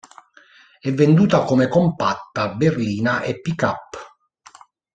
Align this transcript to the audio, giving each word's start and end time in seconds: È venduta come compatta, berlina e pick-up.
È 0.79 0.91
venduta 0.91 1.43
come 1.43 1.67
compatta, 1.67 2.55
berlina 2.55 3.21
e 3.21 3.39
pick-up. 3.39 3.95